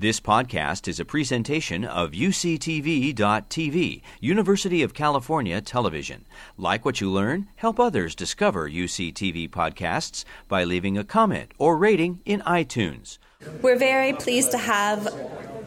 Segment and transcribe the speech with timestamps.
[0.00, 6.24] This podcast is a presentation of UCTV.tv, University of California Television.
[6.56, 7.48] Like what you learn?
[7.56, 13.18] Help others discover UCTV podcasts by leaving a comment or rating in iTunes.
[13.60, 15.12] We're very pleased to have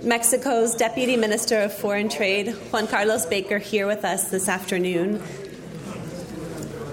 [0.01, 5.21] Mexico's Deputy Minister of Foreign Trade, Juan Carlos Baker, here with us this afternoon.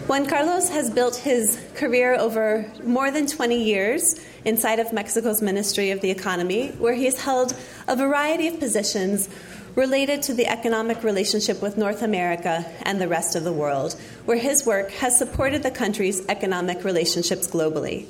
[0.09, 5.90] Juan Carlos has built his career over more than 20 years inside of Mexico's Ministry
[5.90, 7.54] of the Economy, where he has held
[7.86, 9.29] a variety of positions
[9.75, 14.39] related to the economic relationship with North America and the rest of the world, where
[14.39, 18.06] his work has supported the country's economic relationships globally.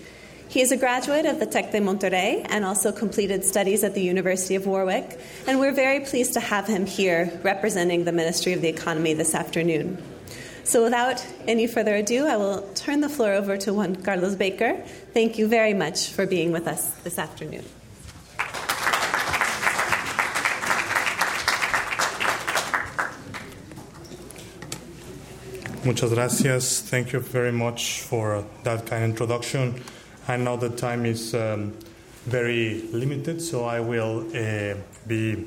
[0.48, 4.02] He is a graduate of the Tec de Monterrey and also completed studies at the
[4.02, 5.18] University of Warwick,
[5.48, 9.34] and we're very pleased to have him here representing the Ministry of the Economy this
[9.34, 10.00] afternoon.
[10.68, 14.74] So, without any further ado, I will turn the floor over to Juan Carlos Baker.
[15.14, 17.64] Thank you very much for being with us this afternoon.
[25.86, 26.82] Muchas gracias.
[26.82, 29.82] Thank you very much for that kind introduction.
[30.28, 31.72] I know the time is um,
[32.26, 34.74] very limited, so I will uh,
[35.06, 35.46] be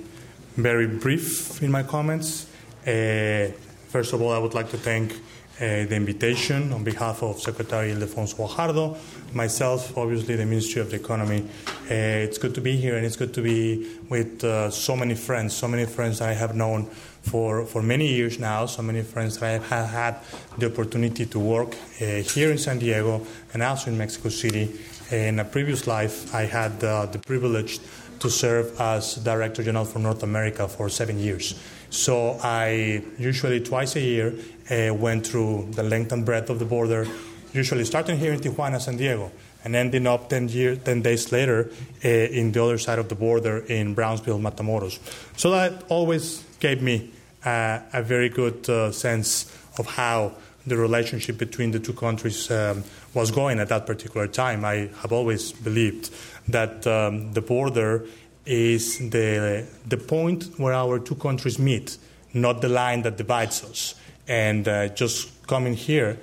[0.56, 2.48] very brief in my comments.
[2.88, 3.52] Uh,
[3.92, 7.92] first of all, I would like to thank uh, the invitation on behalf of Secretary
[7.92, 8.98] Ildefonso Guajardo,
[9.34, 11.42] myself, obviously the Ministry of the Economy.
[11.68, 15.14] Uh, it's good to be here, and it's good to be with uh, so many
[15.14, 16.86] friends, so many friends that I have known
[17.22, 20.16] for, for many years now, so many friends that I have had
[20.58, 24.80] the opportunity to work uh, here in San Diego and also in Mexico City.
[25.12, 27.80] In a previous life, I had uh, the privilege
[28.22, 31.56] to serve as Director General for North America for seven years.
[31.90, 34.34] So I usually twice a year
[34.70, 37.06] uh, went through the length and breadth of the border,
[37.52, 39.32] usually starting here in Tijuana, San Diego,
[39.64, 41.70] and ending up 10, year, 10 days later
[42.06, 45.00] uh, in the other side of the border in Brownsville, Matamoros.
[45.38, 47.12] So that always gave me
[47.44, 50.34] uh, a very good uh, sense of how
[50.66, 52.84] the relationship between the two countries um,
[53.14, 54.64] was going at that particular time.
[54.64, 56.12] I have always believed
[56.48, 58.06] that um, the border
[58.46, 61.98] is the, the point where our two countries meet,
[62.34, 63.96] not the line that divides us.
[64.28, 66.18] And uh, just coming here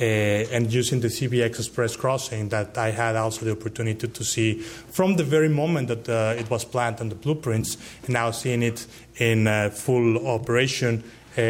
[0.00, 4.58] uh, and using the CBX Express crossing that I had also the opportunity to see
[4.58, 8.62] from the very moment that uh, it was planned on the blueprints, and now seeing
[8.62, 8.86] it
[9.18, 11.04] in uh, full operation,
[11.38, 11.40] uh,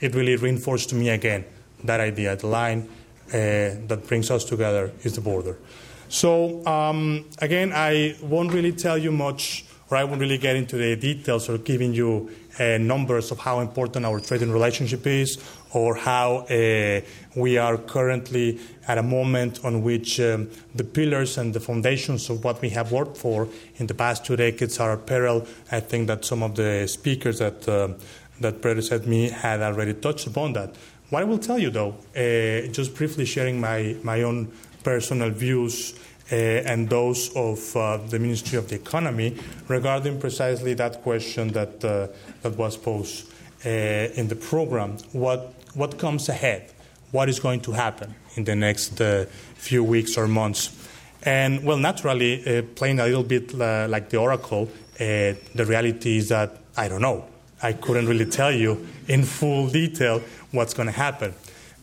[0.00, 1.44] it really reinforced to me again
[1.84, 2.36] that idea.
[2.36, 2.88] The line
[3.28, 5.56] uh, that brings us together is the border.
[6.08, 10.76] So, um, again, I won't really tell you much, or I won't really get into
[10.76, 12.30] the details or giving you
[12.60, 17.00] uh, numbers of how important our trading relationship is, or how uh,
[17.34, 22.44] we are currently at a moment on which um, the pillars and the foundations of
[22.44, 25.46] what we have worked for in the past two decades are at peril.
[25.72, 27.88] I think that some of the speakers that uh,
[28.40, 30.74] that predecessed me had already touched upon that.
[31.10, 34.50] What I will tell you, though, uh, just briefly sharing my, my own
[34.82, 35.94] personal views
[36.32, 39.36] uh, and those of uh, the Ministry of the Economy
[39.68, 42.08] regarding precisely that question that, uh,
[42.40, 43.30] that was posed
[43.66, 44.96] uh, in the program.
[45.12, 46.72] What, what comes ahead?
[47.12, 49.26] What is going to happen in the next uh,
[49.56, 50.70] few weeks or months?
[51.22, 56.88] And, well, naturally, playing a little bit like the oracle, the reality is that I
[56.88, 57.24] don't know.
[57.62, 60.20] I couldn't really tell you in full detail
[60.54, 61.34] what's going to happen.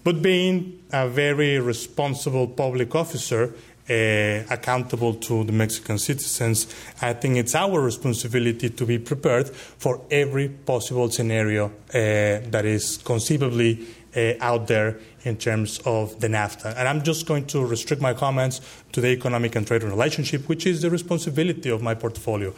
[0.03, 3.53] But being a very responsible public officer,
[3.89, 6.67] uh, accountable to the Mexican citizens,
[7.01, 12.97] I think it's our responsibility to be prepared for every possible scenario uh, that is
[12.97, 16.75] conceivably uh, out there in terms of the NAFTA.
[16.77, 18.61] And I'm just going to restrict my comments
[18.93, 22.53] to the economic and trade relationship, which is the responsibility of my portfolio.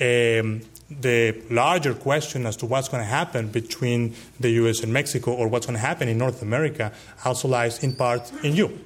[0.00, 5.32] Um, the larger question as to what's going to happen between the US and Mexico
[5.32, 6.92] or what's going to happen in North America
[7.24, 8.78] also lies in part in you,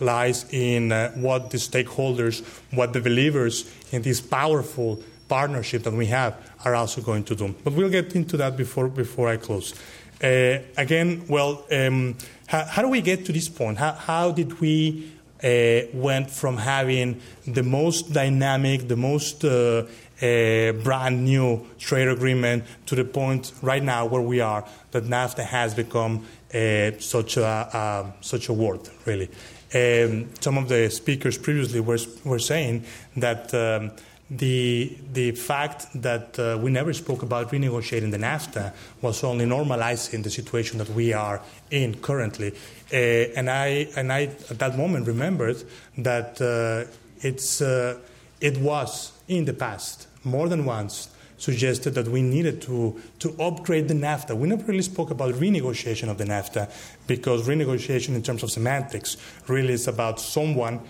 [0.00, 6.06] lies in uh, what the stakeholders, what the believers in this powerful partnership that we
[6.06, 6.34] have
[6.64, 7.54] are also going to do.
[7.64, 9.74] But we'll get into that before, before I close.
[10.22, 12.16] Uh, again, well, um,
[12.46, 13.78] how, how, do we get to this point?
[13.78, 15.10] How, how did we
[15.42, 19.84] uh, went from having the most dynamic, the most uh,
[20.22, 25.44] a brand new trade agreement to the point right now where we are that NAFTA
[25.44, 26.24] has become
[26.54, 29.28] uh, such a uh, such a word really.
[29.74, 32.84] Um, some of the speakers previously were were saying
[33.16, 33.52] that.
[33.52, 33.90] Um,
[34.30, 38.72] the the fact that uh, we never spoke about renegotiating the NAFTA
[39.02, 42.52] was only normalizing the situation that we are in currently,
[42.92, 45.62] uh, and I and I at that moment remembered
[45.98, 46.90] that uh,
[47.20, 47.98] it's uh,
[48.40, 51.08] it was in the past more than once,
[51.38, 54.36] suggested that we needed to, to upgrade the NAFTA.
[54.36, 56.70] We never really spoke about renegotiation of the NAFTA
[57.08, 59.16] because renegotiation, in terms of semantics,
[59.48, 60.80] really is about someone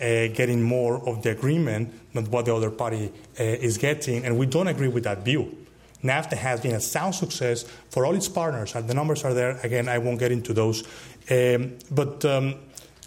[0.00, 3.10] uh, getting more of the agreement than what the other party
[3.40, 5.56] uh, is getting, and we don't agree with that view.
[6.04, 9.58] NAFTA has been a sound success for all its partners, and the numbers are there.
[9.62, 10.82] Again, I won't get into those.
[11.30, 12.56] Um, but um,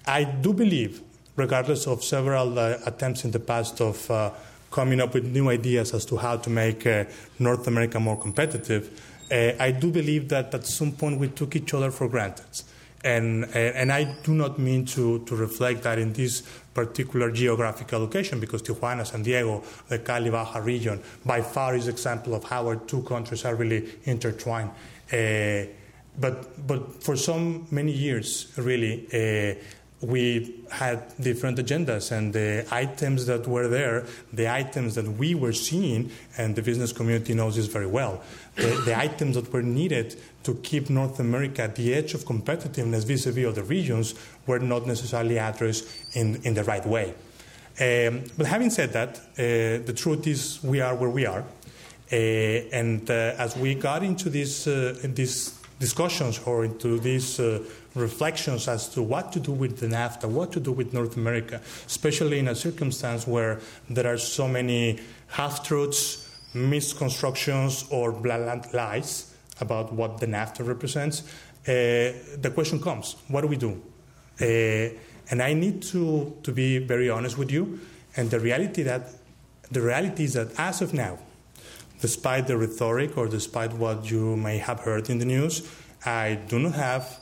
[0.08, 1.02] I do believe,
[1.36, 4.32] regardless of several uh, attempts in the past of uh,
[4.76, 7.06] coming up with new ideas as to how to make uh,
[7.40, 8.84] North America more competitive,
[9.32, 12.62] uh, I do believe that at some point we took each other for granted.
[13.02, 16.42] And, and I do not mean to, to reflect that in this
[16.74, 22.34] particular geographical location because Tijuana, San Diego, the Cali Baja region, by far is example
[22.34, 24.72] of how our two countries are really intertwined.
[25.14, 25.72] Uh,
[26.20, 27.38] but, but for so
[27.72, 29.56] many years, really, uh,
[30.06, 35.54] we had different agendas, and the items that were there, the items that we were
[35.54, 38.22] seeing, and the business community knows this very well,
[38.56, 43.06] the, the items that were needed to keep North America at the edge of competitiveness
[43.06, 44.16] vis a vis other regions
[44.46, 47.14] were not necessarily addressed in, in the right way.
[47.80, 51.44] Um, but having said that, uh, the truth is we are where we are.
[52.12, 57.60] Uh, and uh, as we got into this, uh, these discussions or into these uh,
[57.96, 61.62] reflections as to what to do with the NAFTA, what to do with North America,
[61.88, 63.60] especially in a circumstance where
[63.90, 71.24] there are so many half truths, misconstructions, or blatant lies about what the NAFTA represents,
[71.68, 73.82] uh, the question comes what do we do?
[74.40, 74.94] Uh,
[75.32, 77.80] and I need to, to be very honest with you.
[78.16, 79.10] And the reality that
[79.72, 81.18] the reality is that as of now,
[82.02, 85.68] despite the rhetoric or despite what you may have heard in the news,
[86.06, 87.20] I do not have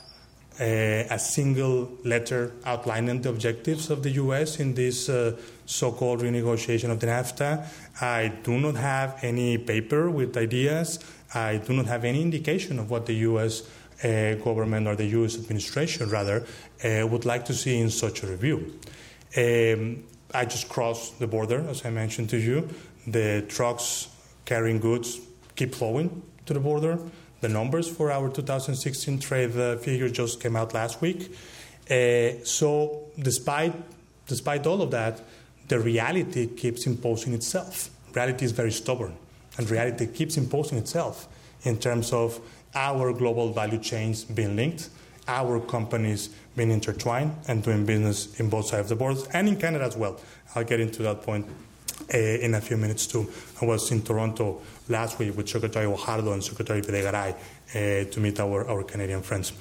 [0.60, 0.64] uh,
[1.10, 4.60] a single letter outlining the objectives of the U.S.
[4.60, 5.36] in this uh,
[5.66, 7.66] so called renegotiation of the NAFTA.
[8.00, 11.00] I do not have any paper with ideas.
[11.34, 13.62] I do not have any indication of what the U.S.
[14.02, 15.36] Uh, government or the U.S.
[15.36, 16.46] administration, rather,
[16.84, 18.78] uh, would like to see in such a review.
[19.36, 22.68] Um, I just crossed the border, as I mentioned to you.
[23.06, 24.08] The trucks
[24.44, 25.20] carrying goods
[25.56, 26.98] keep flowing to the border.
[27.40, 31.36] The numbers for our 2016 trade uh, figure just came out last week.
[31.90, 33.74] Uh, so, despite
[34.26, 35.20] despite all of that,
[35.68, 37.90] the reality keeps imposing itself.
[38.14, 39.14] Reality is very stubborn,
[39.58, 41.28] and reality keeps imposing itself
[41.64, 42.40] in terms of
[42.74, 44.88] our global value chains being linked,
[45.28, 49.56] our companies being intertwined and doing business in both sides of the borders, and in
[49.56, 50.20] Canada as well.
[50.54, 51.46] I'll get into that point
[52.10, 53.30] in a few minutes too.
[53.60, 58.38] I was in Toronto last week with Secretary Guajardo and Secretary Videgaray uh, to meet
[58.40, 59.52] our, our Canadian friends.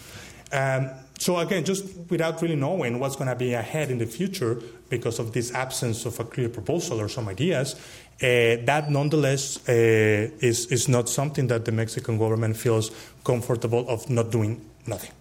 [0.52, 4.62] Um, so again, just without really knowing what's going to be ahead in the future
[4.90, 9.72] because of this absence of a clear proposal or some ideas, uh, that nonetheless uh,
[9.72, 12.92] is, is not something that the Mexican government feels
[13.24, 15.12] comfortable of not doing nothing.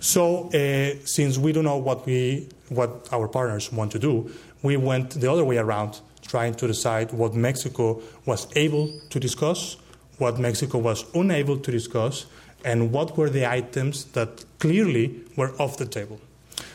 [0.00, 4.30] So, uh, since we don't know what we what our partners want to do,
[4.62, 9.76] we went the other way around trying to decide what Mexico was able to discuss,
[10.18, 12.26] what Mexico was unable to discuss,
[12.64, 16.18] and what were the items that clearly were off the table.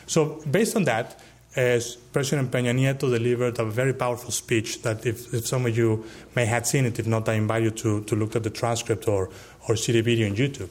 [0.06, 1.20] So, based on that,
[1.56, 6.04] as President Peña Nieto delivered a very powerful speech that, if, if, some of you
[6.36, 9.08] may have seen it, if not, I invite you to, to look at the transcript
[9.08, 9.30] or,
[9.68, 10.68] or see the video on YouTube.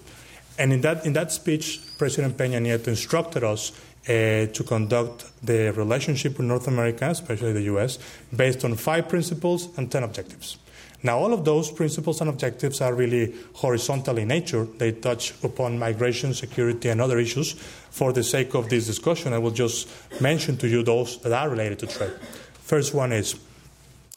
[0.58, 3.72] And in that, in that speech, President Peña Nieto instructed us
[4.10, 8.00] uh, to conduct the relationship with North America, especially the US,
[8.36, 10.58] based on five principles and 10 objectives.
[11.04, 14.66] Now, all of those principles and objectives are really horizontal in nature.
[14.66, 17.54] They touch upon migration, security, and other issues.
[17.92, 19.88] For the sake of this discussion, I will just
[20.20, 22.12] mention to you those that are related to trade.
[22.54, 23.36] First one is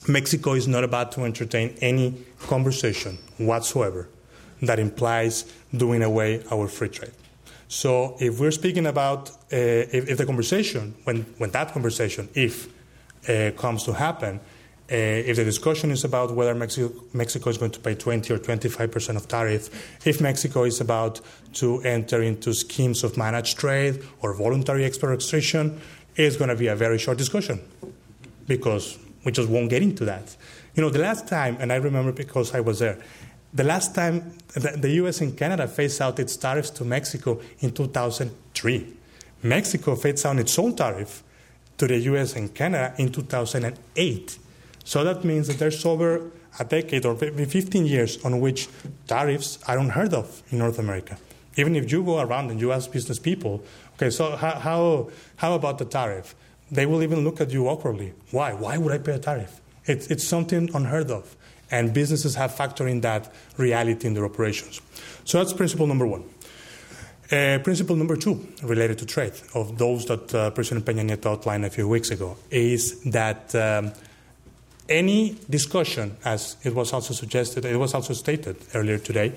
[0.08, 4.08] Mexico is not about to entertain any conversation whatsoever
[4.62, 5.44] that implies
[5.76, 7.12] doing away our free trade.
[7.72, 12.68] So if we're speaking about uh, if, if, the conversation, when, when that conversation, if
[13.26, 14.40] uh, comes to happen,
[14.90, 18.36] uh, if the discussion is about whether Mexico, Mexico, is going to pay 20 or
[18.36, 19.70] 25 percent of tariff,
[20.06, 21.22] if Mexico is about
[21.54, 25.80] to enter into schemes of managed trade or voluntary export restriction,
[26.14, 27.58] it's going to be a very short discussion
[28.46, 30.36] because we just won't get into that.
[30.74, 32.98] You know, the last time, and I remember because I was there,
[33.54, 38.96] the last time the US and Canada phased out its tariffs to Mexico in 2003.
[39.42, 41.22] Mexico phased out its own tariff
[41.78, 44.38] to the US and Canada in 2008.
[44.84, 48.68] So that means that there's over a decade or 15 years on which
[49.06, 51.18] tariffs are unheard of in North America.
[51.56, 53.62] Even if you go around and you ask business people,
[53.94, 56.34] okay, so how, how, how about the tariff?
[56.70, 58.14] They will even look at you awkwardly.
[58.30, 58.54] Why?
[58.54, 59.60] Why would I pay a tariff?
[59.84, 61.36] It's, it's something unheard of.
[61.72, 64.80] And businesses have factored in that reality in their operations.
[65.24, 66.22] So that's principle number one.
[67.32, 71.64] Uh, principle number two, related to trade, of those that uh, President Peña Nieto outlined
[71.64, 73.90] a few weeks ago, is that um,
[74.86, 79.32] any discussion, as it was also suggested, it was also stated earlier today,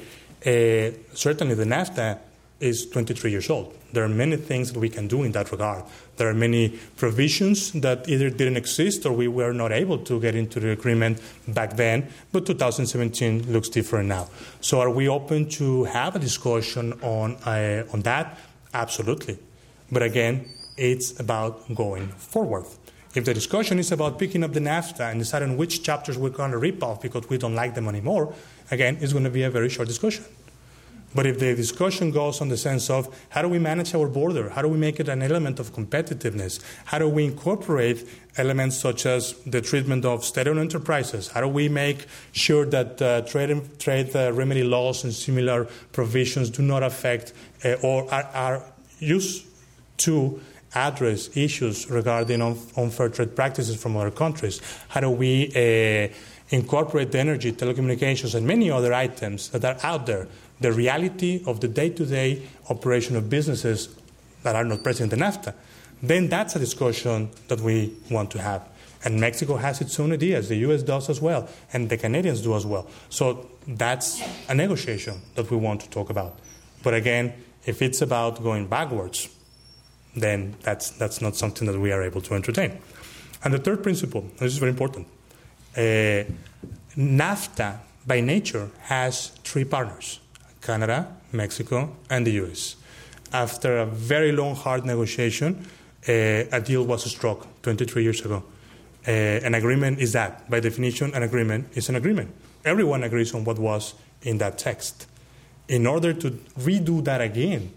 [0.46, 2.20] uh, certainly the NAFTA
[2.60, 3.76] is 23 years old.
[3.92, 5.84] There are many things that we can do in that regard.
[6.18, 10.36] There are many provisions that either didn't exist or we were not able to get
[10.36, 14.30] into the agreement back then, but 2017 looks different now.
[14.62, 18.38] So, are we open to have a discussion on, uh, on that?
[18.74, 19.38] Absolutely.
[19.92, 22.66] But again, it's about going forward.
[23.14, 26.52] If the discussion is about picking up the NAFTA and deciding which chapters we're going
[26.52, 28.34] to rip off because we don't like them anymore,
[28.72, 30.26] again, it's going to be a very short discussion.
[31.16, 34.50] But if the discussion goes on the sense of how do we manage our border,
[34.50, 38.06] how do we make it an element of competitiveness, how do we incorporate
[38.38, 43.22] elements such as the treatment of state-owned enterprises, how do we make sure that uh,
[43.22, 47.32] trade, trade uh, remedy laws and similar provisions do not affect
[47.64, 48.64] uh, or are, are
[49.00, 49.46] used
[49.98, 50.42] to
[50.76, 54.62] address issues regarding unfair trade practices from other countries?
[54.90, 56.14] How do we uh,
[56.50, 60.28] incorporate the energy, telecommunications, and many other items that are out there
[60.60, 63.96] the reality of the day to day operation of businesses
[64.44, 65.54] that are not present in NAFTA,
[66.02, 68.68] then that's a discussion that we want to have.
[69.04, 72.56] And Mexico has its own ideas, the US does as well, and the Canadians do
[72.56, 72.88] as well.
[73.10, 76.40] So that's a negotiation that we want to talk about.
[76.84, 77.34] But again,
[77.66, 79.30] if it's about going backwards,
[80.16, 82.80] then that's, that's not something that we are able to entertain.
[83.44, 85.08] And the third principle, this is very important
[85.76, 86.24] uh,
[86.98, 87.78] NAFTA
[88.08, 90.20] by nature has three partners
[90.62, 92.76] Canada, Mexico, and the US.
[93.32, 95.66] After a very long, hard negotiation,
[96.08, 96.12] uh,
[96.52, 98.44] a deal was struck 23 years ago.
[99.08, 100.50] Uh, an agreement is that.
[100.50, 102.34] By definition, an agreement is an agreement.
[102.64, 105.08] Everyone agrees on what was in that text.
[105.68, 107.72] In order to redo that again,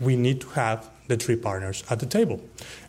[0.00, 2.40] we need to have the three partners at the table.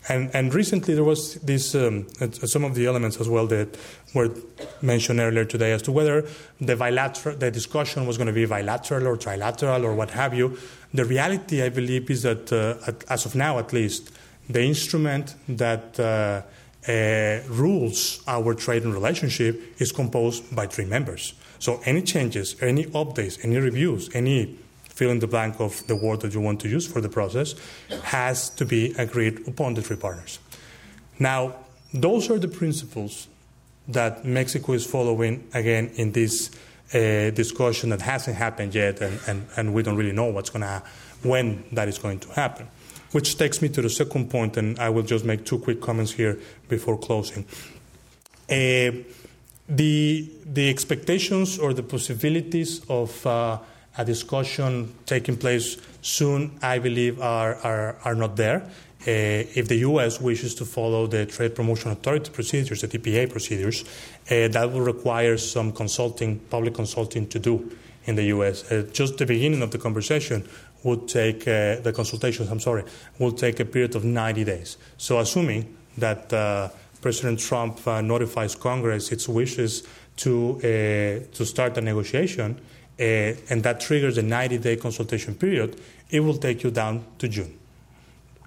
[0.08, 3.76] And, and recently there was this, um, some of the elements as well that
[4.14, 4.30] were
[4.80, 6.26] mentioned earlier today as to whether
[6.60, 10.56] the bilateral, the discussion was going to be bilateral or trilateral or what have you.
[10.94, 14.10] The reality, I believe, is that uh, at, as of now, at least,
[14.48, 16.42] the instrument that uh,
[16.88, 21.34] uh, rules our trading relationship is composed by three members.
[21.58, 24.58] So any changes, any updates, any reviews, any
[24.96, 27.54] fill in the blank of the word that you want to use for the process,
[28.02, 30.38] has to be agreed upon the three partners.
[31.18, 31.54] Now,
[31.92, 33.28] those are the principles
[33.88, 36.50] that Mexico is following again in this
[36.94, 40.62] uh, discussion that hasn't happened yet, and, and, and we don't really know what's going
[40.62, 40.82] to
[41.22, 42.66] when that is going to happen.
[43.12, 46.12] Which takes me to the second point, and I will just make two quick comments
[46.12, 46.38] here
[46.68, 47.44] before closing.
[48.50, 49.04] Uh,
[49.68, 53.58] the the expectations or the possibilities of uh,
[53.98, 58.62] a discussion taking place soon, I believe, are, are, are not there.
[59.06, 60.20] Uh, if the U.S.
[60.20, 63.84] wishes to follow the Trade Promotion Authority procedures, the TPA procedures,
[64.30, 67.70] uh, that will require some consulting, public consulting to do
[68.06, 68.70] in the U.S.
[68.70, 70.48] Uh, just the beginning of the conversation
[70.82, 72.84] would take, uh, the consultations, I'm sorry,
[73.18, 74.76] will take a period of 90 days.
[74.96, 79.86] So assuming that uh, President Trump uh, notifies Congress its wishes
[80.16, 82.58] to, to start the negotiation,
[82.98, 87.58] and that triggers a 90 day consultation period, it will take you down to June.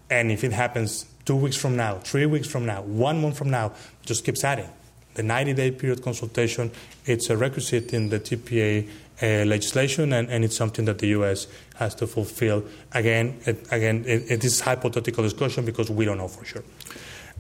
[0.10, 3.52] And if it happens two weeks from now, three weeks from now, one month from
[3.52, 4.70] now, just keeps adding.
[5.14, 6.72] The 90 day period consultation,
[7.06, 8.90] it's a requisite in the TPA
[9.22, 11.48] uh, legislation, and, and, it's something that the U.S.
[11.76, 12.64] has to fulfill.
[12.94, 16.64] Again, it, again, it, it is hypothetical discussion because we don't know for sure.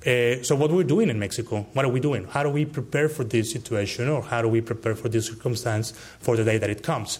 [0.06, 2.25] Uh, so what we're doing in Mexico, what are we doing?
[2.25, 5.91] How do we prepare for this situation, or how do we prepare for this circumstance
[6.20, 7.20] for the day that it comes?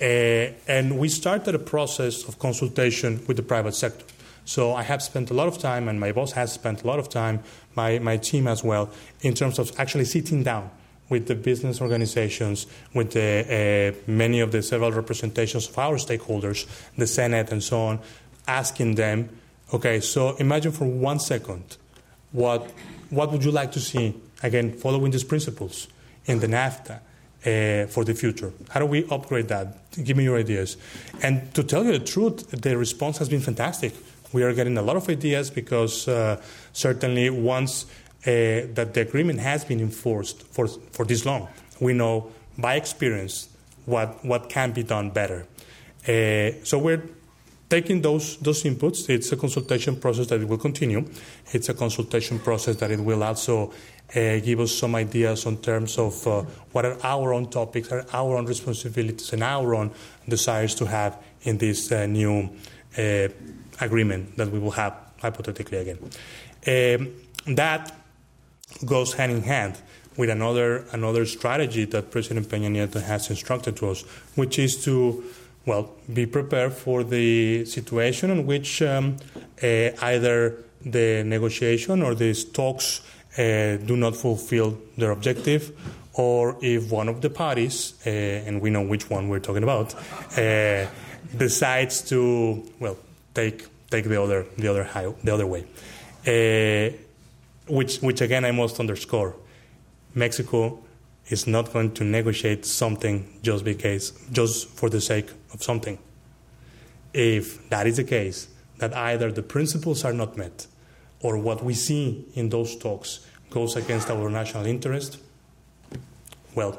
[0.00, 4.04] Uh, and we started a process of consultation with the private sector.
[4.44, 6.98] So I have spent a lot of time, and my boss has spent a lot
[6.98, 7.40] of time,
[7.76, 8.90] my, my team as well,
[9.20, 10.70] in terms of actually sitting down
[11.08, 16.66] with the business organizations, with the, uh, many of the several representations of our stakeholders,
[16.96, 18.00] the Senate and so on,
[18.48, 19.28] asking them,
[19.72, 21.76] okay, so imagine for one second
[22.36, 22.70] what,
[23.08, 25.88] what would you like to see, again, following these principles
[26.26, 28.52] in the NAFTA uh, for the future?
[28.68, 29.90] How do we upgrade that?
[30.04, 30.76] Give me your ideas.
[31.22, 33.94] And to tell you the truth, the response has been fantastic.
[34.32, 36.40] We are getting a lot of ideas because uh,
[36.74, 37.86] certainly once
[38.26, 41.48] uh, that the agreement has been enforced for, for this long,
[41.80, 43.48] we know by experience
[43.86, 45.46] what, what can be done better.
[46.06, 47.02] Uh, so we're
[47.68, 51.04] taking those, those inputs, it's a consultation process that it will continue.
[51.52, 53.72] It's a consultation process that it will also
[54.14, 56.42] uh, give us some ideas on terms of uh,
[56.72, 59.90] what are our own topics, are our own responsibilities, and our own
[60.28, 62.48] desires to have in this uh, new
[62.96, 63.28] uh,
[63.80, 65.98] agreement that we will have hypothetically again.
[66.66, 67.94] Um, that
[68.84, 69.78] goes hand in hand
[70.16, 74.02] with another another strategy that President Peña Nieto has instructed to us,
[74.34, 75.24] which is to
[75.66, 79.16] well be prepared for the situation in which um,
[79.62, 83.00] uh, either the negotiation or these talks
[83.36, 85.72] uh, do not fulfill their objective,
[86.14, 89.94] or if one of the parties, uh, and we know which one we're talking about,
[90.38, 90.86] uh,
[91.36, 92.96] decides to well
[93.34, 95.64] take take the other the other high, the other way,
[96.26, 96.96] uh,
[97.68, 99.34] which which again I must underscore,
[100.14, 100.78] Mexico
[101.28, 105.98] is not going to negotiate something just because just for the sake of something.
[107.12, 108.48] If that is the case,
[108.78, 110.66] that either the principles are not met
[111.20, 115.18] or what we see in those talks goes against our national interest,
[116.54, 116.78] well,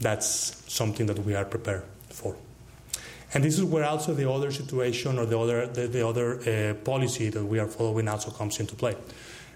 [0.00, 2.36] that's something that we are prepared for.
[3.34, 6.74] And this is where also the other situation or the other, the, the other uh,
[6.74, 8.96] policy that we are following also comes into play,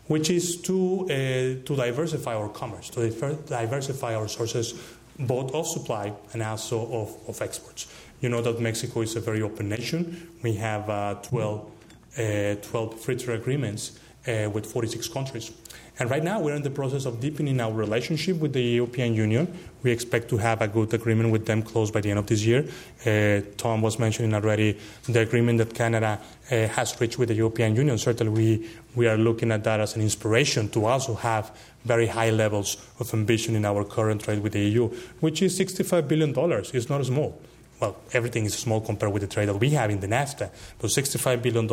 [0.09, 3.11] which is to, uh, to diversify our commerce, to
[3.49, 4.75] diversify our sources
[5.19, 7.87] both of supply and also of, of exports.
[8.23, 10.31] You know that Mexico is a very open nation.
[10.45, 11.71] We have uh, 12,
[12.19, 13.99] uh, 12 free trade agreements
[14.29, 15.51] uh, with 46 countries.
[15.99, 19.53] And right now, we're in the process of deepening our relationship with the European Union.
[19.83, 22.45] We expect to have a good agreement with them closed by the end of this
[22.45, 22.65] year.
[23.05, 27.75] Uh, Tom was mentioning already the agreement that Canada uh, has reached with the European
[27.75, 27.99] Union.
[27.99, 31.51] Certainly, we, we are looking at that as an inspiration to also have
[31.85, 34.87] very high levels of ambition in our current trade with the EU,
[35.19, 36.33] which is $65 billion.
[36.73, 37.37] It's not small
[37.83, 40.89] well, everything is small compared with the trade that we have in the NAFTA, but
[40.89, 41.67] $65 billion,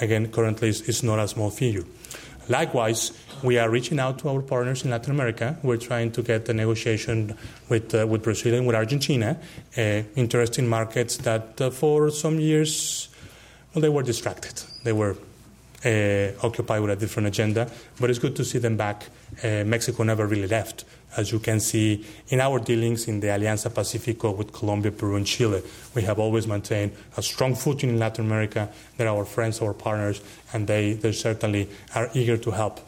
[0.00, 1.84] again, currently is, is not a small figure.
[2.48, 5.58] Likewise, we are reaching out to our partners in Latin America.
[5.62, 7.36] We're trying to get the negotiation
[7.68, 9.38] with, uh, with Brazil and with Argentina,
[9.76, 9.80] uh,
[10.16, 13.10] interesting markets that uh, for some years,
[13.74, 14.62] well, they were distracted.
[14.82, 15.14] They were
[15.84, 19.10] uh, occupied with a different agenda, but it's good to see them back.
[19.42, 23.72] Uh, Mexico never really left as you can see in our dealings in the Alianza
[23.72, 25.62] Pacifico with Colombia, Peru, and Chile.
[25.94, 28.68] We have always maintained a strong footing in Latin America.
[28.96, 30.20] They're our friends, our partners,
[30.52, 32.80] and they, they certainly are eager to help.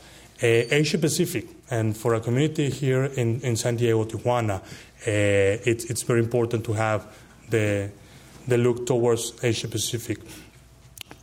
[0.42, 4.62] Uh, Asia Pacific, and for a community here in, in San Diego, Tijuana, uh,
[5.06, 7.06] it's, it's very important to have
[7.48, 7.90] the,
[8.46, 10.18] the look towards Asia Pacific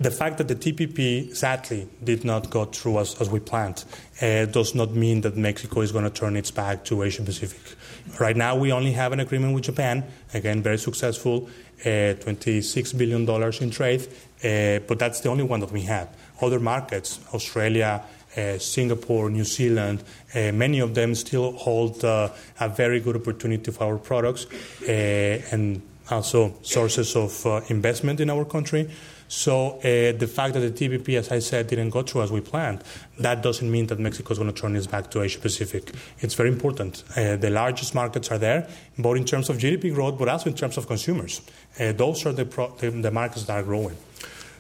[0.03, 3.85] the fact that the TPP sadly did not go through as, as we planned
[4.21, 7.77] uh, does not mean that Mexico is going to turn its back to Asia Pacific.
[8.19, 11.49] Right now, we only have an agreement with Japan, again, very successful,
[11.81, 13.29] uh, $26 billion
[13.61, 14.07] in trade,
[14.43, 16.09] uh, but that's the only one that we have.
[16.41, 18.03] Other markets, Australia,
[18.35, 23.71] uh, Singapore, New Zealand, uh, many of them still hold uh, a very good opportunity
[23.71, 24.47] for our products
[24.87, 28.89] and also sources of investment in our country.
[29.35, 32.39] So uh, the fact that the TPP, as I said, didn't go through as we
[32.39, 32.83] planned,
[33.17, 35.91] that doesn't mean that Mexico is going to turn its back to Asia Pacific.
[36.19, 37.03] It's very important.
[37.17, 38.69] Uh, the largest markets are there,
[38.99, 41.41] both in terms of GDP growth, but also in terms of consumers.
[41.79, 43.97] Uh, those are the, pro- the, the, markets that are growing.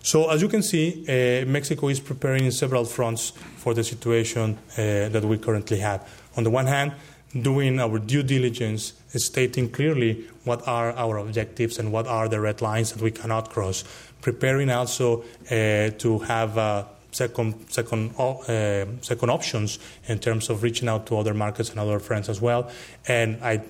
[0.01, 4.57] So as you can see, uh, Mexico is preparing in several fronts for the situation
[4.71, 6.01] uh, that we currently have.
[6.35, 6.93] On the one hand,
[7.39, 12.61] doing our due diligence, stating clearly what are our objectives and what are the red
[12.61, 13.83] lines that we cannot cross
[14.21, 20.89] preparing also uh, to have uh, second second uh, second options in terms of reaching
[20.89, 22.71] out to other markets and other friends as well.
[23.07, 23.61] And I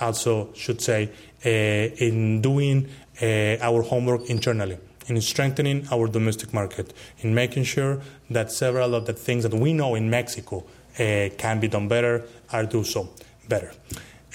[0.00, 1.10] also should say
[1.42, 2.88] in doing
[3.22, 9.12] our homework internally in strengthening our domestic market, in making sure that several of the
[9.12, 10.64] things that we know in Mexico
[10.98, 13.08] uh, can be done better are do so
[13.48, 13.72] better.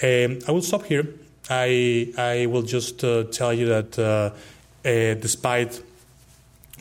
[0.02, 1.06] Um, I will stop here.
[1.48, 4.30] I, I will just uh, tell you that uh,
[4.86, 5.80] uh, despite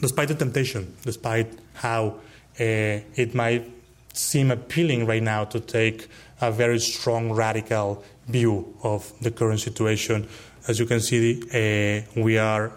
[0.01, 2.15] despite the temptation, despite how
[2.60, 3.71] uh, it might
[4.13, 6.08] seem appealing right now to take
[6.41, 10.28] a very strong radical view of the current situation.
[10.67, 12.71] As you can see, uh, we are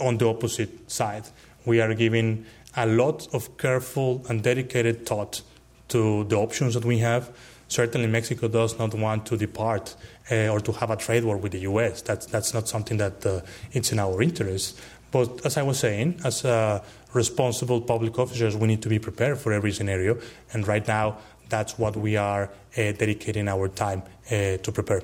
[0.00, 1.24] on the opposite side.
[1.64, 5.42] We are giving a lot of careful and dedicated thought
[5.88, 7.30] to the options that we have.
[7.68, 9.96] Certainly, Mexico does not want to depart
[10.30, 12.02] uh, or to have a trade war with the U.S.
[12.02, 13.40] That's that's not something that uh,
[13.72, 14.80] it's in our interest.
[15.10, 16.82] But as I was saying, as uh,
[17.12, 20.18] responsible public officers, we need to be prepared for every scenario.
[20.52, 22.44] And right now, that's what we are
[22.76, 25.02] uh, dedicating our time uh, to prepare.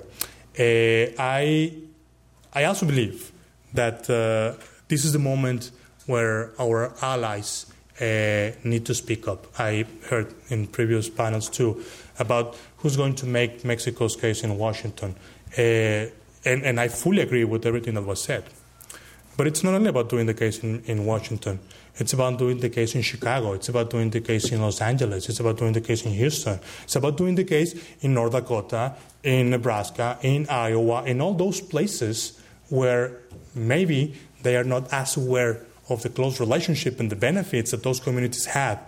[0.58, 1.74] Uh, I
[2.52, 3.32] I also believe
[3.74, 4.04] that
[4.88, 5.70] this is the moment
[6.06, 7.66] where our allies
[8.00, 9.46] uh, need to speak up.
[9.58, 11.82] I heard in previous panels too
[12.18, 15.14] about who's going to make Mexico's case in Washington.
[15.56, 16.08] Uh,
[16.44, 18.44] and, and I fully agree with everything that was said.
[19.36, 21.60] But it's not only about doing the case in, in Washington.
[21.96, 23.52] It's about doing the case in Chicago.
[23.52, 25.28] It's about doing the case in Los Angeles.
[25.28, 26.58] It's about doing the case in Houston.
[26.84, 31.60] It's about doing the case in North Dakota, in Nebraska, in Iowa, in all those
[31.60, 33.18] places where
[33.54, 38.00] maybe they are not as aware of the close relationship and the benefits that those
[38.00, 38.78] communities have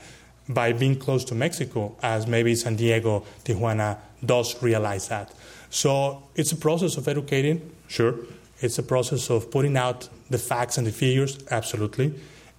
[0.48, 5.32] by being close to Mexico, as maybe San Diego, Tijuana does realize that.
[5.70, 8.14] So it's a process of educating, sure.
[8.60, 12.14] It's a process of putting out the facts and the figures, absolutely.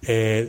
[0.08, 0.46] Uh,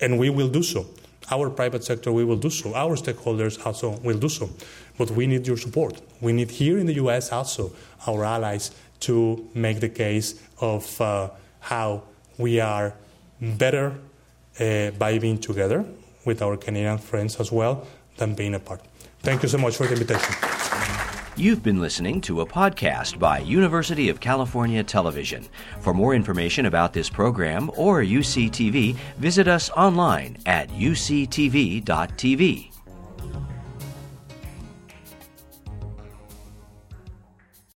[0.00, 0.86] and we will do so.
[1.30, 2.74] Our private sector, we will do so.
[2.74, 4.50] Our stakeholders also will do so.
[4.98, 6.00] But we need your support.
[6.20, 7.72] We need here in the US also
[8.06, 12.02] our allies to make the case of uh, how
[12.36, 12.94] we are
[13.40, 13.94] better
[14.58, 15.84] uh, by being together
[16.24, 18.80] with our Canadian friends as well than being apart.
[19.20, 20.34] Thank you so much for the invitation.
[21.36, 25.46] You've been listening to a podcast by University of California Television.
[25.80, 31.80] For more information about this program or UCTV, visit us online at uctv.tv.